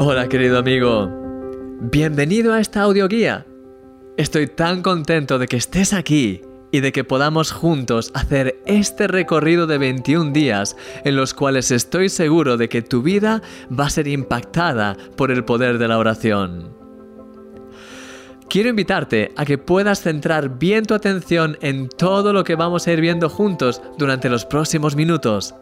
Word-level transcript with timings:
Hola 0.00 0.28
querido 0.28 0.58
amigo, 0.58 1.10
bienvenido 1.80 2.52
a 2.52 2.60
esta 2.60 2.82
audioguía. 2.82 3.44
Estoy 4.16 4.46
tan 4.46 4.80
contento 4.80 5.40
de 5.40 5.48
que 5.48 5.56
estés 5.56 5.92
aquí 5.92 6.40
y 6.70 6.78
de 6.78 6.92
que 6.92 7.02
podamos 7.02 7.50
juntos 7.50 8.12
hacer 8.14 8.62
este 8.64 9.08
recorrido 9.08 9.66
de 9.66 9.76
21 9.78 10.30
días 10.30 10.76
en 11.04 11.16
los 11.16 11.34
cuales 11.34 11.72
estoy 11.72 12.10
seguro 12.10 12.56
de 12.56 12.68
que 12.68 12.80
tu 12.80 13.02
vida 13.02 13.42
va 13.76 13.86
a 13.86 13.90
ser 13.90 14.06
impactada 14.06 14.96
por 15.16 15.32
el 15.32 15.44
poder 15.44 15.78
de 15.78 15.88
la 15.88 15.98
oración. 15.98 16.76
Quiero 18.48 18.68
invitarte 18.68 19.32
a 19.36 19.44
que 19.44 19.58
puedas 19.58 20.00
centrar 20.00 20.60
bien 20.60 20.84
tu 20.84 20.94
atención 20.94 21.58
en 21.60 21.88
todo 21.88 22.32
lo 22.32 22.44
que 22.44 22.54
vamos 22.54 22.86
a 22.86 22.92
ir 22.92 23.00
viendo 23.00 23.28
juntos 23.28 23.82
durante 23.98 24.28
los 24.28 24.44
próximos 24.44 24.94
minutos. 24.94 25.56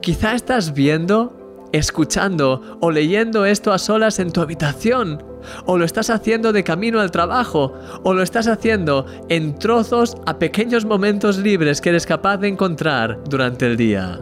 Quizá 0.00 0.34
estás 0.34 0.72
viendo 0.72 1.37
escuchando 1.72 2.78
o 2.80 2.90
leyendo 2.90 3.44
esto 3.44 3.72
a 3.72 3.78
solas 3.78 4.18
en 4.18 4.32
tu 4.32 4.40
habitación, 4.40 5.22
o 5.66 5.78
lo 5.78 5.84
estás 5.84 6.10
haciendo 6.10 6.52
de 6.52 6.64
camino 6.64 7.00
al 7.00 7.10
trabajo, 7.10 7.74
o 8.02 8.14
lo 8.14 8.22
estás 8.22 8.48
haciendo 8.48 9.06
en 9.28 9.58
trozos 9.58 10.16
a 10.26 10.38
pequeños 10.38 10.84
momentos 10.84 11.38
libres 11.38 11.80
que 11.80 11.90
eres 11.90 12.06
capaz 12.06 12.38
de 12.38 12.48
encontrar 12.48 13.20
durante 13.28 13.66
el 13.66 13.76
día. 13.76 14.20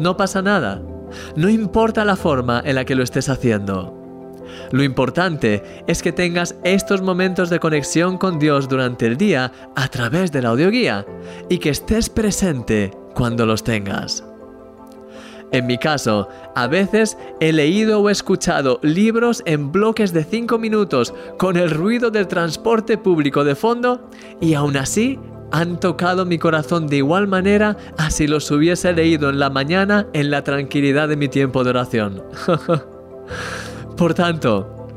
No 0.00 0.16
pasa 0.16 0.42
nada, 0.42 0.82
no 1.36 1.48
importa 1.48 2.04
la 2.04 2.16
forma 2.16 2.62
en 2.64 2.74
la 2.74 2.84
que 2.84 2.94
lo 2.94 3.02
estés 3.02 3.28
haciendo. 3.28 3.94
Lo 4.70 4.82
importante 4.82 5.62
es 5.86 6.02
que 6.02 6.12
tengas 6.12 6.56
estos 6.64 7.02
momentos 7.02 7.50
de 7.50 7.60
conexión 7.60 8.18
con 8.18 8.38
Dios 8.38 8.68
durante 8.68 9.06
el 9.06 9.16
día 9.16 9.52
a 9.74 9.88
través 9.88 10.32
de 10.32 10.42
la 10.42 10.50
audioguía 10.50 11.06
y 11.48 11.58
que 11.58 11.70
estés 11.70 12.08
presente 12.08 12.92
cuando 13.14 13.46
los 13.46 13.64
tengas. 13.64 14.24
En 15.52 15.66
mi 15.66 15.78
caso, 15.78 16.28
a 16.54 16.66
veces 16.66 17.16
he 17.40 17.52
leído 17.52 18.00
o 18.00 18.10
escuchado 18.10 18.80
libros 18.82 19.42
en 19.46 19.70
bloques 19.70 20.12
de 20.12 20.24
5 20.24 20.58
minutos 20.58 21.14
con 21.38 21.56
el 21.56 21.70
ruido 21.70 22.10
del 22.10 22.26
transporte 22.26 22.98
público 22.98 23.44
de 23.44 23.54
fondo 23.54 24.10
y 24.40 24.54
aún 24.54 24.76
así 24.76 25.18
han 25.52 25.78
tocado 25.78 26.26
mi 26.26 26.38
corazón 26.38 26.88
de 26.88 26.96
igual 26.96 27.28
manera 27.28 27.76
a 27.96 28.10
si 28.10 28.26
los 28.26 28.50
hubiese 28.50 28.92
leído 28.92 29.30
en 29.30 29.38
la 29.38 29.50
mañana 29.50 30.06
en 30.12 30.30
la 30.30 30.42
tranquilidad 30.42 31.08
de 31.08 31.16
mi 31.16 31.28
tiempo 31.28 31.62
de 31.62 31.70
oración. 31.70 32.22
Por 33.96 34.14
tanto, 34.14 34.88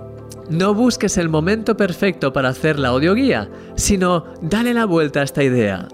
no 0.50 0.73
busques 0.73 1.17
el 1.17 1.30
momento 1.30 1.78
perfecto 1.78 2.34
para 2.34 2.50
hacer 2.50 2.80
la 2.80 2.89
audioguía, 2.89 3.50
sino 3.75 4.25
dale 4.41 4.73
la 4.73 4.86
vuelta 4.86 5.22
a 5.22 5.23
esta 5.23 5.44
idea. 5.44 5.88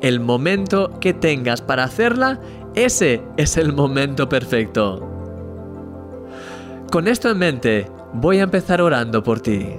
El 0.00 0.20
momento 0.20 0.98
que 1.00 1.14
tengas 1.14 1.62
para 1.62 1.84
hacerla 1.84 2.40
ese 2.74 3.22
es 3.36 3.56
el 3.56 3.72
momento 3.72 4.28
perfecto. 4.28 5.10
Con 6.90 7.08
esto 7.08 7.30
en 7.30 7.38
mente, 7.38 7.90
voy 8.12 8.38
a 8.38 8.44
empezar 8.44 8.80
orando 8.80 9.22
por 9.22 9.40
ti. 9.40 9.74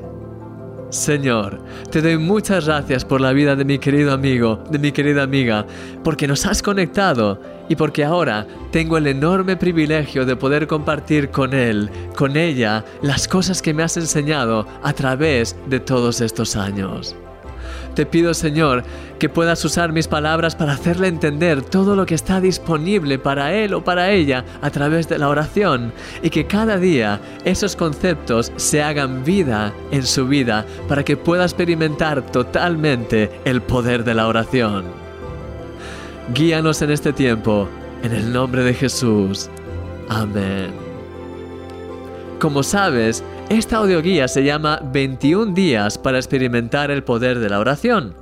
Señor, 0.90 1.60
te 1.92 2.02
doy 2.02 2.18
muchas 2.18 2.68
gracias 2.68 3.04
por 3.04 3.20
la 3.20 3.34
vida 3.34 3.56
de 3.56 3.66
mi 3.66 3.80
querido 3.80 4.14
amigo, 4.14 4.64
de 4.70 4.80
mi 4.80 4.92
querida 4.92 5.24
amiga, 5.24 5.66
porque 6.04 6.28
nos 6.28 6.46
has 6.46 6.62
conectado 6.62 7.42
y 7.68 7.76
porque 7.76 8.06
ahora 8.06 8.48
tengo 8.72 8.98
el 8.98 9.08
enorme 9.08 9.58
privilegio 9.58 10.26
de 10.26 10.36
poder 10.36 10.68
compartir 10.68 11.32
con 11.32 11.54
él, 11.54 11.90
con 12.16 12.38
ella, 12.38 12.86
las 13.02 13.28
cosas 13.28 13.62
que 13.62 13.74
me 13.74 13.84
has 13.84 13.98
enseñado 13.98 14.68
a 14.84 14.94
través 14.94 15.56
de 15.68 15.80
todos 15.80 16.22
estos 16.22 16.56
años. 16.56 17.16
Te 17.96 18.06
pido, 18.06 18.34
Señor, 18.34 18.84
que 19.20 19.30
puedas 19.30 19.64
usar 19.64 19.94
mis 19.94 20.10
palabras 20.10 20.54
para 20.54 20.74
hacerle 20.74 21.08
entender 21.08 21.62
todo 21.62 21.96
lo 21.96 22.06
que 22.06 22.14
está 22.14 22.42
disponible 22.42 23.18
para 23.20 23.54
él 23.54 23.74
o 23.74 23.86
para 23.86 24.12
ella 24.12 24.44
a 24.62 24.70
través 24.70 25.08
de 25.08 25.18
la 25.18 25.30
oración 25.30 25.94
y 26.22 26.30
que 26.30 26.46
cada 26.46 26.78
día 26.78 27.22
esos 27.46 27.78
conceptos 27.78 28.52
se 28.58 28.84
hagan 28.84 29.24
vida 29.24 29.74
en 29.92 30.04
su 30.04 30.28
vida 30.28 30.66
para 30.90 31.04
que 31.06 31.16
pueda 31.16 31.46
experimentar 31.46 32.22
totalmente 32.26 33.32
el 33.46 33.62
poder 33.62 34.04
de 34.04 34.14
la 34.14 34.28
oración. 34.28 34.84
Guíanos 36.34 36.82
en 36.82 36.92
este 36.92 37.14
tiempo, 37.14 37.70
en 38.04 38.12
el 38.12 38.34
nombre 38.34 38.64
de 38.64 38.74
Jesús. 38.74 39.50
Amén. 40.10 40.72
Como 42.40 42.62
sabes, 42.62 43.24
esta 43.50 43.78
audioguía 43.78 44.28
se 44.28 44.44
llama 44.44 44.80
21 44.92 45.54
días 45.54 45.98
para 45.98 46.18
experimentar 46.18 46.90
el 46.90 47.04
poder 47.04 47.40
de 47.40 47.50
la 47.50 47.60
oración. 47.60 48.16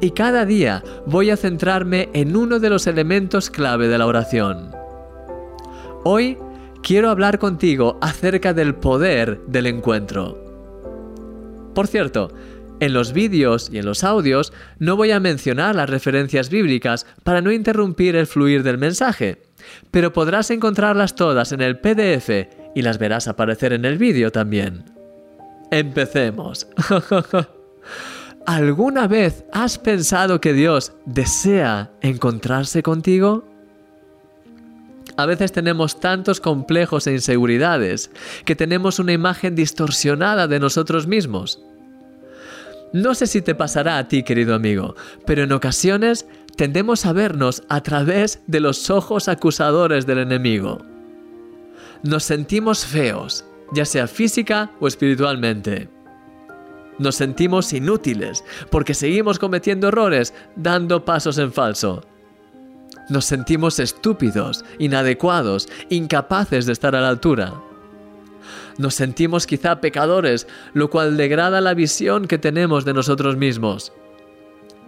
Y 0.00 0.12
cada 0.12 0.44
día 0.44 0.84
voy 1.06 1.30
a 1.30 1.36
centrarme 1.36 2.08
en 2.12 2.36
uno 2.36 2.60
de 2.60 2.70
los 2.70 2.86
elementos 2.86 3.50
clave 3.50 3.88
de 3.88 3.98
la 3.98 4.06
oración. 4.06 4.70
Hoy 6.04 6.38
quiero 6.82 7.10
hablar 7.10 7.38
contigo 7.38 7.98
acerca 8.00 8.54
del 8.54 8.74
poder 8.74 9.40
del 9.46 9.66
encuentro. 9.66 10.38
Por 11.74 11.88
cierto, 11.88 12.32
en 12.78 12.92
los 12.92 13.12
vídeos 13.12 13.68
y 13.72 13.78
en 13.78 13.86
los 13.86 14.04
audios 14.04 14.52
no 14.78 14.96
voy 14.96 15.10
a 15.10 15.20
mencionar 15.20 15.74
las 15.74 15.90
referencias 15.90 16.50
bíblicas 16.50 17.06
para 17.24 17.40
no 17.40 17.50
interrumpir 17.50 18.14
el 18.14 18.26
fluir 18.26 18.62
del 18.62 18.78
mensaje, 18.78 19.42
pero 19.90 20.12
podrás 20.12 20.50
encontrarlas 20.50 21.14
todas 21.16 21.52
en 21.52 21.62
el 21.62 21.78
PDF 21.78 22.61
y 22.74 22.82
las 22.82 22.98
verás 22.98 23.28
aparecer 23.28 23.72
en 23.72 23.84
el 23.84 23.98
vídeo 23.98 24.30
también. 24.30 24.84
Empecemos. 25.70 26.66
¿Alguna 28.46 29.06
vez 29.06 29.44
has 29.52 29.78
pensado 29.78 30.40
que 30.40 30.52
Dios 30.52 30.92
desea 31.06 31.90
encontrarse 32.00 32.82
contigo? 32.82 33.44
A 35.16 35.26
veces 35.26 35.52
tenemos 35.52 36.00
tantos 36.00 36.40
complejos 36.40 37.06
e 37.06 37.12
inseguridades 37.12 38.10
que 38.44 38.56
tenemos 38.56 38.98
una 38.98 39.12
imagen 39.12 39.54
distorsionada 39.54 40.48
de 40.48 40.58
nosotros 40.58 41.06
mismos. 41.06 41.62
No 42.92 43.14
sé 43.14 43.26
si 43.26 43.40
te 43.40 43.54
pasará 43.54 43.98
a 43.98 44.08
ti, 44.08 44.22
querido 44.22 44.54
amigo, 44.54 44.96
pero 45.24 45.44
en 45.44 45.52
ocasiones 45.52 46.26
tendemos 46.56 47.06
a 47.06 47.12
vernos 47.12 47.62
a 47.68 47.82
través 47.82 48.42
de 48.46 48.60
los 48.60 48.90
ojos 48.90 49.28
acusadores 49.28 50.06
del 50.06 50.18
enemigo 50.18 50.91
nos 52.02 52.24
sentimos 52.24 52.84
feos, 52.84 53.44
ya 53.72 53.84
sea 53.84 54.08
física 54.08 54.72
o 54.80 54.88
espiritualmente. 54.88 55.88
Nos 56.98 57.14
sentimos 57.14 57.72
inútiles 57.72 58.44
porque 58.70 58.94
seguimos 58.94 59.38
cometiendo 59.38 59.88
errores, 59.88 60.34
dando 60.56 61.04
pasos 61.04 61.38
en 61.38 61.52
falso. 61.52 62.02
Nos 63.08 63.24
sentimos 63.24 63.78
estúpidos, 63.78 64.64
inadecuados, 64.78 65.68
incapaces 65.90 66.66
de 66.66 66.72
estar 66.72 66.94
a 66.96 67.00
la 67.00 67.08
altura. 67.08 67.54
Nos 68.78 68.94
sentimos 68.94 69.46
quizá 69.46 69.80
pecadores, 69.80 70.46
lo 70.74 70.90
cual 70.90 71.16
degrada 71.16 71.60
la 71.60 71.74
visión 71.74 72.26
que 72.26 72.38
tenemos 72.38 72.84
de 72.84 72.94
nosotros 72.94 73.36
mismos. 73.36 73.92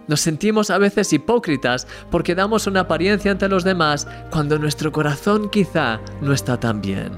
Nos 0.07 0.21
sentimos 0.21 0.69
a 0.69 0.77
veces 0.77 1.11
hipócritas 1.13 1.87
porque 2.11 2.35
damos 2.35 2.67
una 2.67 2.81
apariencia 2.81 3.31
ante 3.31 3.49
los 3.49 3.63
demás 3.63 4.07
cuando 4.29 4.59
nuestro 4.59 4.91
corazón 4.91 5.49
quizá 5.49 5.99
no 6.21 6.33
está 6.33 6.59
tan 6.59 6.81
bien. 6.81 7.11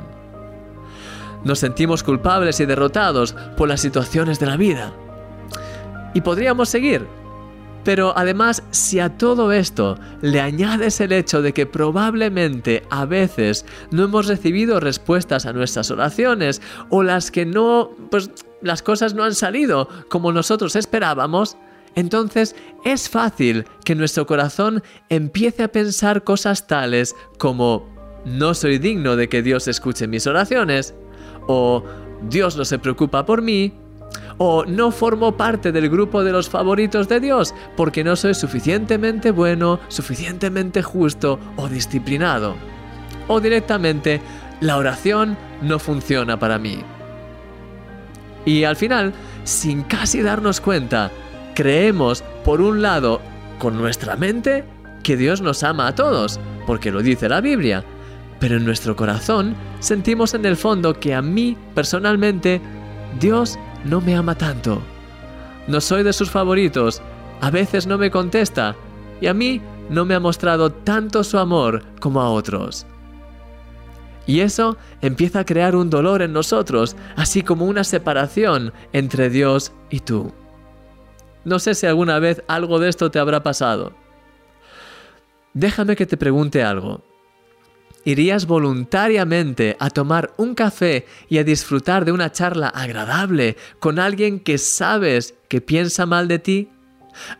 Nos 1.44 1.59
sentimos 1.59 2.03
culpables 2.03 2.59
y 2.59 2.66
derrotados 2.66 3.34
por 3.56 3.70
las 3.70 3.81
situaciones 3.81 4.40
de 4.40 4.46
la 4.46 4.58
vida. 4.58 4.94
Y 6.14 6.22
podríamos 6.22 6.70
seguir. 6.70 7.06
Pero 7.84 8.12
además, 8.18 8.64
si 8.72 9.00
a 9.00 9.18
todo 9.18 9.54
esto 9.54 9.98
le 10.22 10.42
añades 10.42 11.00
el 11.00 11.14
hecho 11.14 11.42
de 11.42 11.54
que 11.54 11.66
probablemente 11.66 12.84
a 12.90 13.06
veces 13.06 13.66
no 13.92 14.04
hemos 14.04 14.28
recibido 14.28 14.81
respuestas 14.81 15.46
a 15.46 15.54
nuestras 15.54 15.90
oraciones 15.90 16.62
o 16.90 17.02
las 17.02 17.31
que 17.31 17.46
no, 17.46 17.92
pues 18.12 18.30
las 18.62 18.81
cosas 18.81 19.14
no 19.14 19.24
han 19.24 19.36
salido 19.36 19.88
como 20.09 20.34
nosotros 20.34 20.75
esperábamos, 20.75 21.56
entonces 21.97 22.56
es 22.85 23.09
fácil 23.09 23.66
que 23.84 23.96
nuestro 23.96 24.28
corazón 24.28 24.84
empiece 25.09 25.63
a 25.63 25.68
pensar 25.68 26.24
cosas 26.24 26.68
tales 26.68 27.16
como 27.40 27.90
no 28.24 28.53
soy 28.53 28.78
digno 28.78 29.16
de 29.16 29.28
que 29.30 29.41
Dios 29.41 29.68
escuche 29.68 30.06
mis 30.06 30.28
oraciones, 30.28 30.94
o 31.48 31.83
Dios 32.30 32.56
no 32.56 32.66
se 32.66 32.77
preocupa 32.77 33.25
por 33.25 33.42
mí, 33.42 33.74
o 34.38 34.63
no 34.63 34.92
formo 34.92 35.38
parte 35.38 35.72
del 35.72 35.89
grupo 35.89 36.24
de 36.24 36.31
los 36.31 36.50
favoritos 36.50 37.07
de 37.07 37.19
Dios 37.19 37.56
porque 37.75 38.04
no 38.04 38.16
soy 38.16 38.36
suficientemente 38.36 39.31
bueno, 39.31 39.80
suficientemente 39.88 40.83
justo 40.83 41.39
o 41.56 41.68
disciplinado. 41.68 42.56
O 43.27 43.42
directamente, 43.42 44.22
la 44.62 44.77
oración 44.77 45.36
no 45.63 45.80
funciona 45.80 46.38
para 46.38 46.60
mí. 46.60 46.77
Y 48.45 48.66
al 48.66 48.75
final, 48.75 49.13
sin 49.44 49.81
casi 49.81 50.22
darnos 50.22 50.62
cuenta, 50.62 51.12
creemos, 51.57 52.24
por 52.45 52.62
un 52.62 52.83
lado, 52.83 53.19
con 53.57 53.80
nuestra 53.80 54.15
mente, 54.15 54.63
que 55.01 55.18
Dios 55.18 55.42
nos 55.42 55.63
ama 55.63 55.88
a 55.88 55.95
todos, 55.95 56.39
porque 56.68 56.92
lo 56.92 57.01
dice 57.01 57.27
la 57.27 57.42
Biblia, 57.42 57.83
pero 58.39 58.57
en 58.57 58.63
nuestro 58.63 58.95
corazón 58.95 59.56
sentimos 59.80 60.36
en 60.36 60.45
el 60.45 60.56
fondo 60.56 61.00
que 61.00 61.15
a 61.15 61.24
mí, 61.24 61.57
personalmente, 61.74 62.62
Dios 63.19 63.57
no 63.86 64.01
me 64.01 64.15
ama 64.15 64.36
tanto. 64.36 64.83
No 65.68 65.81
soy 65.81 66.04
de 66.04 66.13
sus 66.13 66.30
favoritos, 66.30 67.01
a 67.42 67.50
veces 67.50 67.88
no 67.88 67.98
me 67.98 68.12
contesta, 68.12 68.75
y 69.19 69.25
a 69.25 69.33
mí 69.33 69.60
no 69.89 70.06
me 70.06 70.13
ha 70.13 70.19
mostrado 70.19 70.71
tanto 70.71 71.24
su 71.24 71.39
amor 71.39 71.81
como 72.00 72.21
a 72.21 72.30
otros. 72.30 72.86
Y 74.27 74.42
eso 74.42 74.77
empieza 75.01 75.39
a 75.39 75.45
crear 75.45 75.75
un 75.75 75.89
dolor 75.89 76.21
en 76.21 76.33
nosotros, 76.33 76.95
así 77.15 77.42
como 77.42 77.65
una 77.65 77.83
separación 77.83 78.74
entre 78.94 79.31
Dios 79.31 79.71
y 79.89 80.01
tú. 80.01 80.31
No 81.48 81.60
sé 81.60 81.76
si 81.76 81.86
alguna 81.86 82.20
vez 82.20 82.44
algo 82.50 82.78
de 82.78 82.90
esto 82.90 83.10
te 83.10 83.20
habrá 83.20 83.42
pasado. 83.42 83.94
Déjame 85.54 85.96
que 85.96 86.06
te 86.06 86.18
pregunte 86.18 86.62
algo. 86.62 87.06
¿Irías 88.04 88.48
voluntariamente 88.48 89.78
a 89.80 89.90
tomar 89.90 90.34
un 90.36 90.56
café 90.56 91.06
y 91.30 91.38
a 91.38 91.46
disfrutar 91.46 92.04
de 92.04 92.12
una 92.12 92.34
charla 92.34 92.68
agradable 92.68 93.56
con 93.80 93.98
alguien 93.98 94.42
que 94.42 94.58
sabes 94.58 95.36
que 95.48 95.62
piensa 95.62 96.06
mal 96.06 96.28
de 96.28 96.40
ti? 96.40 96.70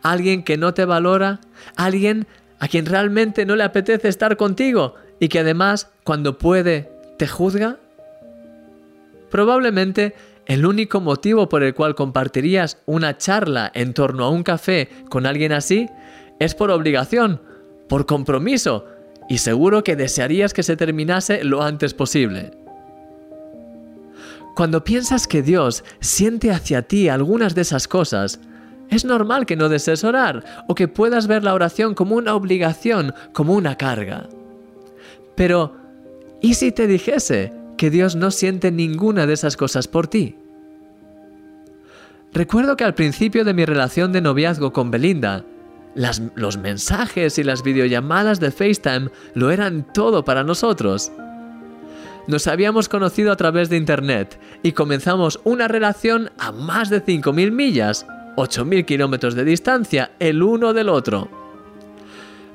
¿Alguien 0.02 0.42
que 0.42 0.56
no 0.56 0.72
te 0.72 0.86
valora? 0.86 1.40
¿Alguien 1.76 2.26
a 2.60 2.68
quien 2.68 2.86
realmente 2.86 3.44
no 3.44 3.56
le 3.56 3.64
apetece 3.64 4.08
estar 4.08 4.38
contigo 4.38 4.94
y 5.20 5.28
que 5.28 5.40
además, 5.40 5.90
cuando 6.02 6.38
puede, 6.38 6.90
te 7.18 7.28
juzga? 7.28 7.76
Probablemente 9.30 10.14
el 10.48 10.64
único 10.64 11.00
motivo 11.00 11.48
por 11.48 11.62
el 11.62 11.74
cual 11.74 11.94
compartirías 11.94 12.78
una 12.86 13.18
charla 13.18 13.70
en 13.74 13.92
torno 13.92 14.24
a 14.24 14.30
un 14.30 14.42
café 14.42 14.88
con 15.10 15.26
alguien 15.26 15.52
así 15.52 15.88
es 16.40 16.54
por 16.54 16.70
obligación, 16.70 17.40
por 17.86 18.06
compromiso, 18.06 18.86
y 19.28 19.38
seguro 19.38 19.84
que 19.84 19.94
desearías 19.94 20.54
que 20.54 20.62
se 20.62 20.76
terminase 20.76 21.44
lo 21.44 21.62
antes 21.62 21.92
posible. 21.92 22.52
Cuando 24.56 24.82
piensas 24.84 25.28
que 25.28 25.42
Dios 25.42 25.84
siente 26.00 26.50
hacia 26.50 26.82
ti 26.82 27.10
algunas 27.10 27.54
de 27.54 27.60
esas 27.60 27.86
cosas, 27.86 28.40
es 28.88 29.04
normal 29.04 29.44
que 29.44 29.54
no 29.54 29.68
desees 29.68 30.02
orar 30.02 30.64
o 30.66 30.74
que 30.74 30.88
puedas 30.88 31.26
ver 31.26 31.44
la 31.44 31.52
oración 31.52 31.94
como 31.94 32.16
una 32.16 32.34
obligación, 32.34 33.12
como 33.34 33.52
una 33.52 33.76
carga. 33.76 34.28
Pero, 35.34 35.76
¿y 36.40 36.54
si 36.54 36.72
te 36.72 36.86
dijese 36.86 37.52
que 37.78 37.88
Dios 37.88 38.14
no 38.16 38.30
siente 38.30 38.70
ninguna 38.70 39.26
de 39.26 39.32
esas 39.32 39.56
cosas 39.56 39.88
por 39.88 40.06
ti? 40.08 40.36
Recuerdo 42.34 42.76
que 42.76 42.84
al 42.84 42.94
principio 42.94 43.44
de 43.44 43.54
mi 43.54 43.64
relación 43.64 44.12
de 44.12 44.20
noviazgo 44.20 44.74
con 44.74 44.90
Belinda, 44.90 45.46
los 45.94 46.58
mensajes 46.58 47.38
y 47.38 47.44
las 47.44 47.62
videollamadas 47.62 48.38
de 48.38 48.50
FaceTime 48.50 49.08
lo 49.34 49.50
eran 49.50 49.90
todo 49.94 50.24
para 50.24 50.44
nosotros. 50.44 51.10
Nos 52.26 52.46
habíamos 52.46 52.90
conocido 52.90 53.32
a 53.32 53.36
través 53.36 53.70
de 53.70 53.78
Internet 53.78 54.38
y 54.62 54.72
comenzamos 54.72 55.40
una 55.44 55.66
relación 55.66 56.30
a 56.38 56.52
más 56.52 56.90
de 56.90 57.02
5.000 57.02 57.50
millas, 57.50 58.06
8.000 58.36 58.84
kilómetros 58.84 59.34
de 59.34 59.44
distancia 59.44 60.10
el 60.18 60.42
uno 60.42 60.74
del 60.74 60.90
otro. 60.90 61.30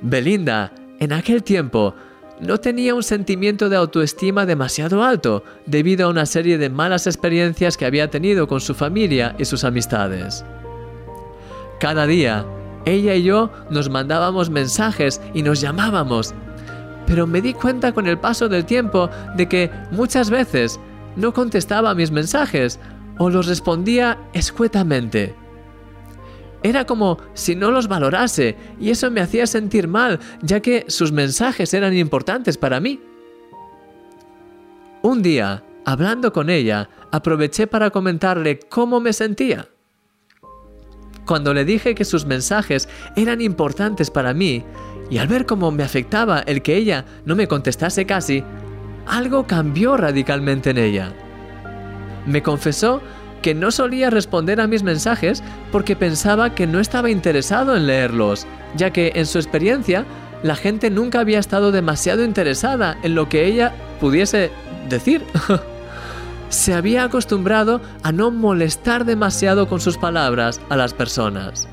Belinda, 0.04 0.72
en 1.00 1.12
aquel 1.12 1.42
tiempo, 1.42 1.96
no 2.40 2.60
tenía 2.60 2.96
un 2.96 3.04
sentimiento 3.04 3.70
de 3.70 3.78
autoestima 3.78 4.46
demasiado 4.46 5.04
alto 5.04 5.44
debido 5.66 6.08
a 6.08 6.10
una 6.10 6.26
serie 6.26 6.58
de 6.58 6.70
malas 6.70 7.08
experiencias 7.08 7.78
que 7.78 7.86
había 7.86 8.10
tenido 8.10 8.48
con 8.48 8.60
su 8.60 8.74
familia 8.74 9.36
y 9.38 9.46
sus 9.46 9.64
amistades. 9.64 10.44
Cada 11.80 12.08
día 12.08 12.46
ella 12.86 13.16
y 13.16 13.24
yo 13.24 13.50
nos 13.70 13.90
mandábamos 13.90 14.50
mensajes 14.50 15.22
y 15.34 15.44
nos 15.44 15.62
llamábamos. 15.62 16.34
Pero 17.08 17.28
me 17.28 17.42
di 17.42 17.54
cuenta 17.54 17.92
con 17.94 18.08
el 18.08 18.18
paso 18.18 18.50
del 18.50 18.66
tiempo 18.66 19.10
de 19.36 19.48
que 19.48 19.72
muchas 19.92 20.30
veces 20.30 20.80
no 21.16 21.34
contestaba 21.34 21.96
mis 21.96 22.12
mensajes 22.12 22.80
o 23.20 23.30
los 23.30 23.48
respondía 23.48 24.18
escuetamente. 24.34 25.36
Era 26.64 26.86
como 26.86 27.18
si 27.34 27.56
no 27.56 27.72
los 27.72 27.88
valorase 27.88 28.56
y 28.80 28.90
eso 28.90 29.12
me 29.12 29.22
hacía 29.22 29.46
sentir 29.46 29.88
mal, 29.88 30.20
ya 30.42 30.62
que 30.62 30.86
sus 30.88 31.12
mensajes 31.12 31.74
eran 31.74 31.96
importantes 31.96 32.58
para 32.58 32.80
mí. 32.80 33.02
Un 35.02 35.22
día, 35.22 35.64
hablando 35.84 36.32
con 36.32 36.50
ella, 36.50 36.90
aproveché 37.12 37.68
para 37.68 37.90
comentarle 37.90 38.60
cómo 38.60 39.02
me 39.02 39.12
sentía. 39.12 39.68
Cuando 41.26 41.54
le 41.54 41.66
dije 41.66 41.96
que 41.96 42.06
sus 42.06 42.26
mensajes 42.26 42.88
eran 43.18 43.42
importantes 43.42 44.10
para 44.10 44.34
mí, 44.34 44.64
y 45.10 45.18
al 45.18 45.28
ver 45.28 45.46
cómo 45.46 45.72
me 45.72 45.84
afectaba 45.84 46.40
el 46.40 46.62
que 46.62 46.78
ella 46.78 47.06
no 47.26 47.36
me 47.36 47.48
contestase 47.48 48.06
casi, 48.06 48.44
algo 49.06 49.46
cambió 49.46 49.98
radicalmente 49.98 50.70
en 50.70 50.78
ella. 50.78 51.14
Me 52.26 52.42
confesó 52.42 53.02
que 53.44 53.54
no 53.54 53.70
solía 53.70 54.10
responder 54.10 54.60
a 54.60 54.66
mis 54.66 54.82
mensajes 54.82 55.44
porque 55.72 55.96
pensaba 55.96 56.56
que 56.56 56.66
no 56.66 56.80
estaba 56.80 57.12
interesado 57.12 57.76
en 57.76 57.86
leerlos, 57.86 58.48
ya 58.76 58.90
que 58.90 59.12
en 59.14 59.28
su 59.28 59.38
experiencia 59.38 60.06
la 60.42 60.56
gente 60.56 60.90
nunca 60.90 61.20
había 61.20 61.38
estado 61.38 61.72
demasiado 61.72 62.24
interesada 62.24 62.98
en 63.04 63.14
lo 63.14 63.30
que 63.30 63.46
ella 63.46 63.74
pudiese 64.00 64.50
decir. 64.90 65.24
se 66.50 66.74
había 66.74 67.04
acostumbrado 67.04 67.82
a 68.04 68.12
no 68.12 68.32
molestar 68.32 69.06
demasiado 69.06 69.68
con 69.68 69.82
sus 69.82 69.98
palabras 69.98 70.62
a 70.70 70.76
las 70.78 70.94
personas. 70.94 71.68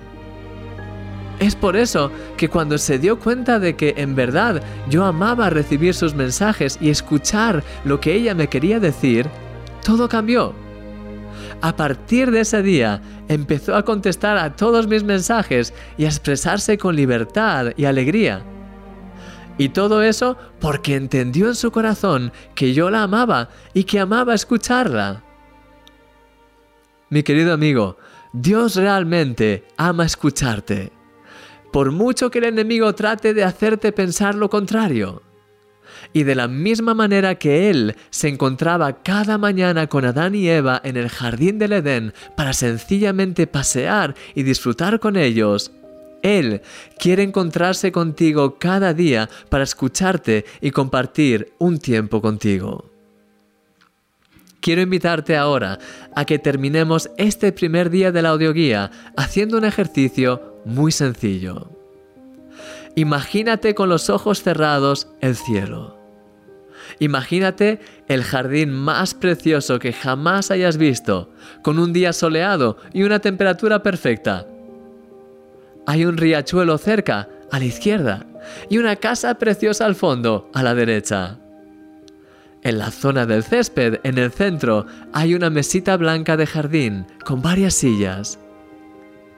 Es 1.39 1.55
por 1.55 1.77
eso 1.77 2.11
que 2.37 2.49
cuando 2.49 2.79
se 2.79 2.99
dio 2.99 3.19
cuenta 3.19 3.59
de 3.59 3.77
que 3.77 3.95
en 3.97 4.15
verdad 4.15 4.63
yo 4.89 5.05
amaba 5.05 5.51
recibir 5.51 5.95
sus 5.95 6.15
mensajes 6.15 6.79
y 6.81 6.91
escuchar 6.91 7.63
lo 7.85 8.01
que 8.01 8.15
ella 8.15 8.35
me 8.35 8.49
quería 8.49 8.81
decir, 8.81 9.27
todo 9.85 10.09
cambió. 10.09 10.55
A 11.63 11.77
partir 11.77 12.31
de 12.31 12.41
ese 12.41 12.63
día 12.63 13.03
empezó 13.29 13.75
a 13.75 13.85
contestar 13.85 14.39
a 14.39 14.57
todos 14.57 14.87
mis 14.87 15.05
mensajes 15.05 15.75
y 15.99 16.05
a 16.05 16.09
expresarse 16.09 16.79
con 16.79 16.97
libertad 16.97 17.73
y 17.77 17.85
alegría. 17.85 18.43
Y 19.59 19.69
todo 19.69 20.03
eso 20.03 20.39
porque 20.59 20.97
entendió 20.97 21.49
en 21.49 21.55
su 21.55 21.71
corazón 21.71 22.33
que 22.55 22.73
yo 22.73 22.89
la 22.89 23.03
amaba 23.03 23.51
y 23.75 23.85
que 23.85 24.01
amaba 24.01 24.35
escucharla. 24.35 25.23
Mi 27.11 27.23
querido 27.23 27.53
amigo, 27.53 27.99
Dios 28.33 28.77
realmente 28.77 29.65
ama 29.77 30.07
escucharte. 30.07 30.93
Por 31.73 31.93
mucho 31.93 32.31
que 32.31 32.39
el 32.39 32.45
enemigo 32.45 32.95
trate 32.95 33.35
de 33.35 33.45
hacerte 33.45 33.93
pensar 33.93 34.35
lo 34.35 34.49
contrario. 34.49 35.23
Y 36.13 36.25
de 36.25 36.35
la 36.35 36.49
misma 36.49 36.95
manera 36.95 37.37
que 37.37 37.71
Él 37.71 37.97
se 38.11 38.29
encontraba 38.29 39.03
cada 39.03 39.39
mañana 39.39 39.87
con 39.87 40.05
Adán 40.05 40.35
y 40.35 40.49
Eva 40.49 40.81
en 40.85 40.97
el 40.97 41.09
jardín 41.09 41.59
del 41.59 41.73
Edén 41.73 42.13
para 42.37 42.53
sencillamente 42.53 43.47
pasear 43.47 44.15
y 44.35 44.43
disfrutar 44.43 44.99
con 44.99 45.17
ellos, 45.17 45.71
él 46.23 46.63
quiere 46.99 47.23
encontrarse 47.23 47.93
contigo 47.93 48.59
cada 48.59 48.93
día 48.93 49.29
para 49.49 49.65
escucharte 49.65 50.45
y 50.61 50.71
compartir 50.71 51.53
un 51.59 51.79
tiempo 51.79 52.21
contigo. 52.21 52.91
Quiero 54.61 54.83
invitarte 54.83 55.37
ahora 55.37 55.79
a 56.15 56.27
que 56.27 56.39
terminemos 56.39 57.11
este 57.17 57.53
primer 57.53 57.89
día 57.89 58.13
de 58.13 58.21
la 58.21 58.31
audioguía 58.31 58.91
haciendo 59.17 59.57
un 59.57 59.65
ejercicio 59.65 60.59
muy 60.67 60.93
sencillo. 60.93 61.71
Imagínate 62.95 63.75
con 63.75 63.89
los 63.89 64.11
ojos 64.11 64.43
cerrados 64.43 65.09
el 65.21 65.37
cielo. 65.37 66.00
Imagínate 67.01 67.81
el 68.07 68.23
jardín 68.23 68.71
más 68.71 69.15
precioso 69.15 69.81
que 69.81 69.93
jamás 69.93 70.53
hayas 70.53 70.77
visto, 70.77 71.33
con 71.63 71.81
un 71.81 71.93
día 71.93 72.13
soleado 72.13 72.77
y 72.93 73.03
una 73.03 73.19
temperatura 73.19 73.83
perfecta 73.83 74.47
hay 75.91 76.05
un 76.05 76.17
riachuelo 76.17 76.79
cerca, 76.79 77.29
a 77.51 77.59
la 77.59 77.65
izquierda, 77.65 78.25
y 78.69 78.79
una 78.79 78.95
casa 78.95 79.35
preciosa 79.35 79.87
al 79.87 79.97
fondo, 79.97 80.49
a 80.55 80.63
la 80.63 80.73
derecha. 80.73 81.39
En 82.63 82.79
la 82.79 82.93
zona 82.93 83.27
del 83.27 83.43
césped, 83.43 83.99
en 84.05 84.19
el 84.19 84.31
centro, 84.31 84.87
hay 85.13 85.35
una 85.35 85.51
mesita 85.51 85.97
blanca 85.97 86.37
de 86.37 86.47
jardín 86.47 87.07
con 87.25 87.43
varias 87.43 87.75
sillas. 87.75 88.39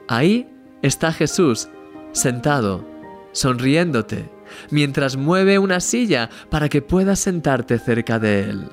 Ahí 0.07 0.47
está 0.83 1.11
Jesús, 1.11 1.69
sentado, 2.11 2.85
sonriéndote, 3.31 4.29
mientras 4.69 5.15
mueve 5.17 5.59
una 5.59 5.79
silla 5.79 6.29
para 6.49 6.69
que 6.69 6.81
puedas 6.81 7.19
sentarte 7.19 7.79
cerca 7.79 8.19
de 8.19 8.41
Él. 8.41 8.69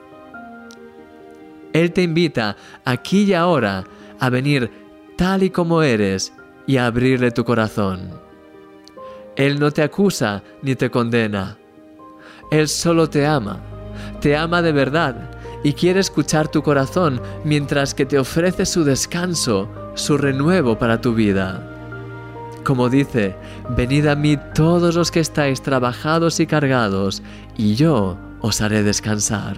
Él 1.73 1.93
te 1.93 2.03
invita 2.03 2.57
aquí 2.85 3.25
y 3.25 3.35
ahora 3.35 3.85
a 4.19 4.31
venir 4.31 4.71
tal 5.17 5.43
y 5.43 5.51
como 5.51 5.83
eres 5.83 6.33
y 6.67 6.77
abrirle 6.77 7.31
tu 7.31 7.45
corazón. 7.45 8.11
Él 9.37 9.59
no 9.61 9.71
te 9.71 9.83
acusa 9.83 10.43
ni 10.63 10.75
te 10.75 10.91
condena. 10.91 11.57
Él 12.51 12.69
solo 12.69 13.09
te 13.09 13.27
ama, 13.27 13.61
te 14.21 14.37
ama 14.37 14.63
de 14.63 14.73
verdad 14.73 15.31
y 15.63 15.73
quiere 15.75 16.01
escuchar 16.01 16.49
tu 16.49 16.63
corazón 16.63 17.21
mientras 17.45 17.95
que 17.95 18.07
te 18.07 18.19
ofrece 18.19 18.67
su 18.67 18.85
descanso, 18.85 19.69
su 19.95 20.19
renuevo 20.19 20.79
para 20.79 21.01
tu 21.01 21.15
vida. 21.15 21.70
Como 22.65 22.89
dice, 22.89 23.35
venid 23.71 24.07
a 24.07 24.15
mí 24.15 24.37
todos 24.55 24.95
los 24.95 25.11
que 25.11 25.21
estáis 25.21 25.63
trabajados 25.63 26.41
y 26.41 26.47
cargados, 26.47 27.23
y 27.57 27.75
yo 27.75 28.19
os 28.41 28.61
haré 28.61 28.83
descansar. 28.83 29.57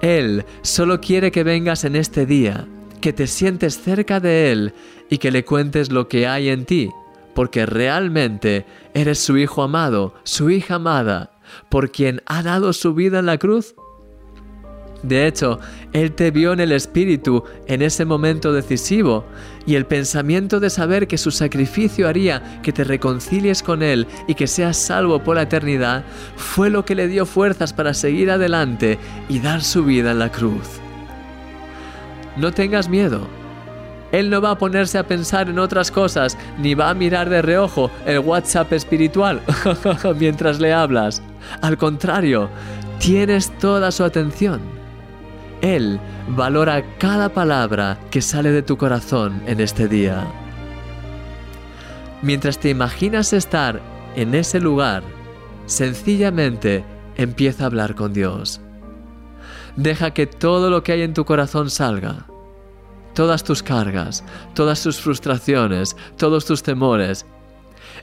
Él 0.00 0.44
solo 0.62 1.00
quiere 1.00 1.30
que 1.30 1.44
vengas 1.44 1.84
en 1.84 1.96
este 1.96 2.26
día 2.26 2.66
que 3.00 3.12
te 3.12 3.26
sientes 3.26 3.80
cerca 3.80 4.18
de 4.18 4.50
Él 4.50 4.74
y 5.08 5.18
que 5.18 5.30
le 5.30 5.44
cuentes 5.44 5.92
lo 5.92 6.08
que 6.08 6.26
hay 6.26 6.48
en 6.48 6.64
ti, 6.64 6.90
porque 7.34 7.66
realmente 7.66 8.66
eres 8.94 9.18
su 9.18 9.36
hijo 9.36 9.62
amado, 9.62 10.14
su 10.24 10.50
hija 10.50 10.76
amada, 10.76 11.32
por 11.68 11.90
quien 11.90 12.22
ha 12.26 12.42
dado 12.42 12.72
su 12.72 12.94
vida 12.94 13.18
en 13.18 13.26
la 13.26 13.38
cruz? 13.38 13.74
De 15.04 15.26
hecho, 15.26 15.60
Él 15.92 16.12
te 16.12 16.30
vio 16.30 16.54
en 16.54 16.60
el 16.60 16.72
Espíritu 16.72 17.44
en 17.66 17.82
ese 17.82 18.06
momento 18.06 18.54
decisivo 18.54 19.26
y 19.66 19.74
el 19.74 19.84
pensamiento 19.84 20.60
de 20.60 20.70
saber 20.70 21.06
que 21.06 21.18
su 21.18 21.30
sacrificio 21.30 22.08
haría 22.08 22.60
que 22.62 22.72
te 22.72 22.84
reconcilies 22.84 23.62
con 23.62 23.82
Él 23.82 24.06
y 24.26 24.34
que 24.34 24.46
seas 24.46 24.78
salvo 24.78 25.22
por 25.22 25.36
la 25.36 25.42
eternidad 25.42 26.04
fue 26.36 26.70
lo 26.70 26.86
que 26.86 26.94
le 26.94 27.06
dio 27.06 27.26
fuerzas 27.26 27.74
para 27.74 27.92
seguir 27.92 28.30
adelante 28.30 28.98
y 29.28 29.40
dar 29.40 29.62
su 29.62 29.84
vida 29.84 30.12
en 30.12 30.20
la 30.20 30.32
cruz. 30.32 30.80
No 32.38 32.50
tengas 32.50 32.88
miedo. 32.88 33.28
Él 34.10 34.30
no 34.30 34.40
va 34.40 34.52
a 34.52 34.58
ponerse 34.58 34.96
a 34.96 35.06
pensar 35.06 35.50
en 35.50 35.58
otras 35.58 35.90
cosas, 35.90 36.38
ni 36.58 36.74
va 36.74 36.88
a 36.88 36.94
mirar 36.94 37.28
de 37.28 37.42
reojo 37.42 37.90
el 38.06 38.20
WhatsApp 38.20 38.72
espiritual 38.72 39.42
mientras 40.18 40.60
le 40.60 40.72
hablas. 40.72 41.20
Al 41.60 41.76
contrario, 41.76 42.48
tienes 42.98 43.50
toda 43.58 43.90
su 43.90 44.02
atención. 44.02 44.83
Él 45.64 45.98
valora 46.28 46.84
cada 46.98 47.30
palabra 47.30 47.98
que 48.10 48.20
sale 48.20 48.50
de 48.50 48.62
tu 48.62 48.76
corazón 48.76 49.42
en 49.46 49.60
este 49.60 49.88
día. 49.88 50.26
Mientras 52.20 52.58
te 52.58 52.68
imaginas 52.68 53.32
estar 53.32 53.80
en 54.14 54.34
ese 54.34 54.60
lugar, 54.60 55.02
sencillamente 55.64 56.84
empieza 57.16 57.64
a 57.64 57.66
hablar 57.68 57.94
con 57.94 58.12
Dios. 58.12 58.60
Deja 59.76 60.10
que 60.12 60.26
todo 60.26 60.68
lo 60.68 60.82
que 60.82 60.92
hay 60.92 61.00
en 61.00 61.14
tu 61.14 61.24
corazón 61.24 61.70
salga. 61.70 62.26
Todas 63.14 63.42
tus 63.42 63.62
cargas, 63.62 64.22
todas 64.52 64.82
tus 64.82 65.00
frustraciones, 65.00 65.96
todos 66.18 66.44
tus 66.44 66.62
temores, 66.62 67.24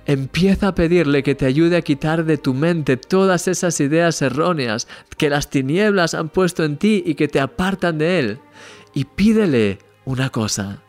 Empieza 0.05 0.69
a 0.69 0.75
pedirle 0.75 1.23
que 1.23 1.35
te 1.35 1.45
ayude 1.45 1.77
a 1.77 1.81
quitar 1.81 2.25
de 2.25 2.37
tu 2.37 2.53
mente 2.53 2.97
todas 2.97 3.47
esas 3.47 3.79
ideas 3.79 4.21
erróneas 4.21 4.87
que 5.17 5.29
las 5.29 5.49
tinieblas 5.49 6.13
han 6.13 6.29
puesto 6.29 6.63
en 6.63 6.77
ti 6.77 7.03
y 7.05 7.15
que 7.15 7.27
te 7.27 7.39
apartan 7.39 7.97
de 7.97 8.19
Él. 8.19 8.39
Y 8.93 9.05
pídele 9.05 9.79
una 10.05 10.29
cosa. 10.29 10.81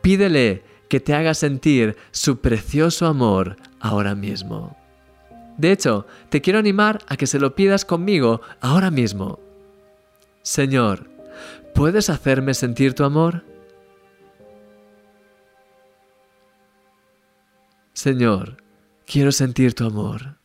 Pídele 0.00 0.62
que 0.88 1.00
te 1.00 1.14
haga 1.14 1.34
sentir 1.34 1.96
su 2.10 2.40
precioso 2.40 3.06
amor 3.06 3.56
ahora 3.80 4.14
mismo. 4.14 4.76
De 5.56 5.72
hecho, 5.72 6.06
te 6.28 6.40
quiero 6.40 6.58
animar 6.58 6.98
a 7.08 7.16
que 7.16 7.26
se 7.26 7.38
lo 7.38 7.54
pidas 7.54 7.84
conmigo 7.84 8.40
ahora 8.60 8.90
mismo. 8.90 9.38
Señor, 10.42 11.08
¿puedes 11.74 12.10
hacerme 12.10 12.54
sentir 12.54 12.94
tu 12.94 13.04
amor? 13.04 13.44
Señor, 17.94 18.56
quiero 19.06 19.32
sentir 19.32 19.74
tu 19.74 19.84
amor. 19.84 20.36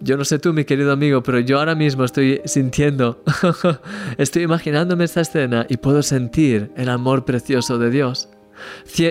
Yo 0.00 0.16
no 0.16 0.24
sé 0.24 0.38
tú, 0.38 0.52
mi 0.52 0.64
querido 0.64 0.92
amigo, 0.92 1.22
pero 1.22 1.40
yo 1.40 1.58
ahora 1.58 1.74
mismo 1.74 2.04
estoy 2.04 2.40
sintiendo, 2.44 3.24
estoy 4.18 4.42
imaginándome 4.42 5.04
esta 5.04 5.22
escena 5.22 5.66
y 5.68 5.78
puedo 5.78 6.02
sentir 6.02 6.70
el 6.76 6.88
amor 6.88 7.24
precioso 7.24 7.78
de 7.78 7.90
Dios. 7.90 8.28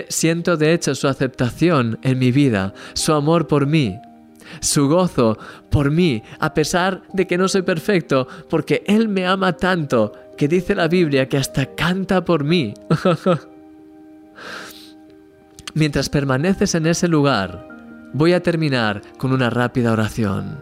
Siento 0.08 0.56
de 0.56 0.72
hecho 0.72 0.94
su 0.94 1.08
aceptación 1.08 1.98
en 2.02 2.18
mi 2.18 2.32
vida, 2.32 2.72
su 2.94 3.12
amor 3.12 3.46
por 3.48 3.66
mí, 3.66 3.98
su 4.60 4.88
gozo 4.88 5.38
por 5.70 5.90
mí, 5.90 6.22
a 6.38 6.54
pesar 6.54 7.02
de 7.12 7.26
que 7.26 7.36
no 7.36 7.48
soy 7.48 7.62
perfecto, 7.62 8.28
porque 8.48 8.82
Él 8.86 9.08
me 9.08 9.26
ama 9.26 9.56
tanto 9.56 10.12
que 10.36 10.48
dice 10.48 10.74
la 10.74 10.88
Biblia 10.88 11.28
que 11.28 11.36
hasta 11.36 11.66
canta 11.66 12.24
por 12.24 12.44
mí. 12.44 12.74
Mientras 15.78 16.08
permaneces 16.08 16.74
en 16.74 16.86
ese 16.86 17.06
lugar, 17.06 17.68
voy 18.12 18.32
a 18.32 18.42
terminar 18.42 19.00
con 19.16 19.32
una 19.32 19.48
rápida 19.48 19.92
oración. 19.92 20.58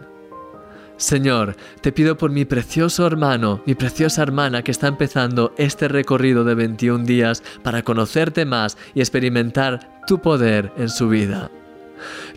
Señor, 0.97 1.55
te 1.81 1.91
pido 1.91 2.19
por 2.19 2.29
mi 2.29 2.45
precioso 2.45 3.07
hermano, 3.07 3.63
mi 3.65 3.73
preciosa 3.73 4.21
hermana 4.21 4.61
que 4.61 4.69
está 4.69 4.85
empezando 4.85 5.55
este 5.57 5.87
recorrido 5.87 6.43
de 6.43 6.53
21 6.53 7.03
días 7.03 7.41
para 7.63 7.81
conocerte 7.81 8.45
más 8.45 8.77
y 8.93 8.99
experimentar 8.99 10.03
tu 10.05 10.21
poder 10.21 10.71
en 10.77 10.89
su 10.89 11.09
vida. 11.09 11.49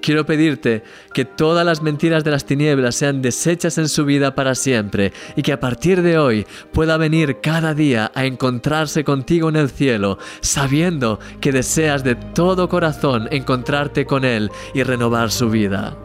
Quiero 0.00 0.26
pedirte 0.26 0.83
que 1.12 1.25
todas 1.25 1.64
las 1.64 1.83
mentiras 1.83 2.25
de 2.25 2.31
las 2.31 2.45
tinieblas 2.45 2.95
sean 2.97 3.23
deshechas 3.23 3.79
en 3.79 3.88
su 3.88 4.05
vida 4.05 4.35
para 4.35 4.55
siempre 4.55 5.12
y 5.37 5.43
que 5.43 5.52
a 5.52 5.61
partir 5.61 6.02
de 6.02 6.19
hoy 6.19 6.47
pueda 6.73 6.97
venir 6.97 7.38
cada 7.43 7.75
día 7.75 8.11
a 8.14 8.25
encontrarse 8.25 9.05
contigo 9.05 9.49
en 9.49 9.57
el 9.57 9.71
cielo, 9.71 10.19
sabiendo 10.40 11.19
que 11.40 11.52
deseas 11.52 12.05
de 12.05 12.14
todo 12.14 12.69
corazón 12.69 13.29
encontrarte 13.31 14.07
con 14.07 14.25
Él 14.25 14.50
y 14.75 14.83
renovar 14.83 15.31
su 15.31 15.50
vida. 15.50 15.97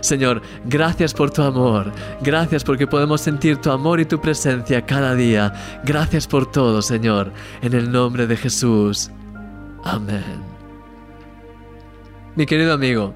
Señor, 0.00 0.42
gracias 0.64 1.14
por 1.14 1.30
tu 1.30 1.42
amor, 1.42 1.92
gracias 2.22 2.64
porque 2.64 2.86
podemos 2.86 3.20
sentir 3.20 3.56
tu 3.58 3.70
amor 3.70 4.00
y 4.00 4.04
tu 4.04 4.20
presencia 4.20 4.84
cada 4.84 5.14
día. 5.14 5.52
Gracias 5.84 6.26
por 6.26 6.50
todo, 6.50 6.82
Señor, 6.82 7.32
en 7.62 7.74
el 7.74 7.90
nombre 7.90 8.26
de 8.26 8.36
Jesús. 8.36 9.10
Amén. 9.84 10.59
Mi 12.36 12.46
querido 12.46 12.72
amigo, 12.72 13.14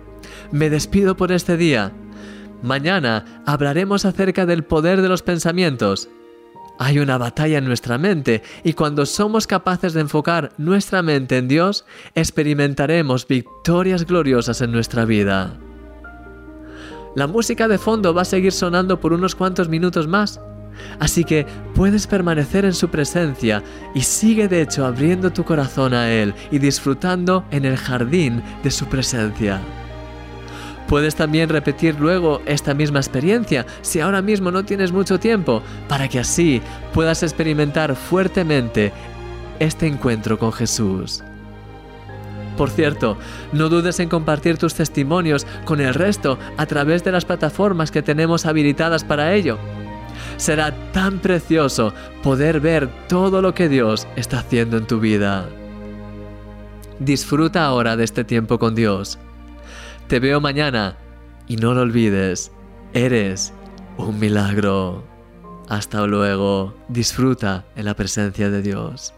me 0.51 0.71
despido 0.71 1.17
por 1.17 1.31
este 1.31 1.57
día. 1.57 1.93
Mañana 2.63 3.43
hablaremos 3.47 4.05
acerca 4.05 4.45
del 4.47 4.65
poder 4.65 5.03
de 5.03 5.09
los 5.09 5.23
pensamientos. 5.23 6.09
Hay 6.79 6.99
una 6.99 7.19
batalla 7.19 7.59
en 7.59 7.67
nuestra 7.67 7.99
mente 7.99 8.43
y 8.65 8.73
cuando 8.73 9.07
somos 9.07 9.47
capaces 9.47 9.93
de 9.93 10.01
enfocar 10.01 10.53
nuestra 10.59 11.03
mente 11.03 11.39
en 11.39 11.47
Dios, 11.47 11.85
experimentaremos 12.17 13.29
victorias 13.29 14.05
gloriosas 14.05 14.61
en 14.61 14.73
nuestra 14.73 15.05
vida. 15.05 15.57
La 17.15 17.29
música 17.29 17.69
de 17.69 17.79
fondo 17.79 18.13
va 18.13 18.23
a 18.23 18.25
seguir 18.25 18.51
sonando 18.51 18.99
por 18.99 19.13
unos 19.13 19.37
cuantos 19.37 19.69
minutos 19.69 20.09
más, 20.09 20.41
Así 20.99 21.25
que 21.25 21.47
puedes 21.75 22.07
permanecer 22.07 22.65
en 22.65 22.75
su 22.75 22.89
presencia 22.89 23.63
y 23.95 24.03
sigue 24.03 24.49
de 24.49 24.63
hecho 24.63 24.85
abriendo 24.87 25.33
tu 25.33 25.45
corazón 25.45 25.95
a 25.95 26.11
Él 26.11 26.35
y 26.51 26.59
disfrutando 26.59 27.45
en 27.51 27.65
el 27.65 27.77
jardín 27.77 28.43
de 28.63 28.71
su 28.71 28.87
presencia. 28.87 29.61
Puedes 30.89 31.15
también 31.15 31.49
repetir 31.49 31.99
luego 31.99 32.43
esta 32.47 32.75
misma 32.75 33.01
experiencia 33.01 33.65
si 33.81 34.01
ahora 34.01 34.21
mismo 34.21 34.51
no 34.51 34.65
tienes 34.65 34.93
mucho 34.93 35.19
tiempo, 35.19 35.63
para 35.89 36.09
que 36.09 36.19
así 36.19 36.61
puedas 36.93 37.23
experimentar 37.23 37.97
fuertemente 37.97 38.93
este 39.59 39.87
encuentro 39.87 40.39
con 40.39 40.53
Jesús. 40.53 41.25
Por 42.57 42.71
cierto, 42.71 43.17
no 43.53 43.69
dudes 43.69 43.99
en 43.99 44.09
compartir 44.09 44.59
tus 44.59 44.75
testimonios 44.75 45.47
con 45.65 45.81
el 45.81 45.95
resto 45.95 46.39
a 46.57 46.67
través 46.67 47.03
de 47.03 47.13
las 47.13 47.25
plataformas 47.25 47.91
que 47.91 48.03
tenemos 48.03 48.47
habilitadas 48.47 49.03
para 49.03 49.35
ello. 49.35 49.59
Será 50.37 50.73
tan 50.93 51.19
precioso 51.21 51.93
poder 52.23 52.61
ver 52.61 52.89
todo 53.09 53.43
lo 53.43 53.55
que 53.55 53.69
Dios 53.69 54.07
está 54.17 54.41
haciendo 54.41 54.77
en 54.77 54.87
tu 54.87 55.01
vida. 55.01 55.49
Disfruta 56.99 57.65
ahora 57.65 57.97
de 57.97 58.05
este 58.05 58.25
tiempo 58.25 58.59
con 58.59 58.75
Dios. 58.75 59.19
Te 60.09 60.21
veo 60.21 60.41
mañana 60.41 60.97
y 61.49 61.57
no 61.57 61.75
lo 61.75 61.83
olvides, 61.83 62.53
eres 62.93 63.53
un 63.97 64.19
milagro. 64.19 65.05
Hasta 65.69 66.07
luego, 66.07 66.75
disfruta 66.89 67.65
en 67.75 67.87
la 67.87 67.95
presencia 67.95 68.51
de 68.51 68.63
Dios. 68.63 69.15